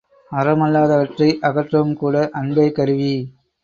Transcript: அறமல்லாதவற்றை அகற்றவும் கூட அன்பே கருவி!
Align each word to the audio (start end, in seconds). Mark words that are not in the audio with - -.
அறமல்லாதவற்றை 0.31 1.29
அகற்றவும் 1.43 1.95
கூட 1.95 2.27
அன்பே 2.35 2.69
கருவி! 2.71 3.15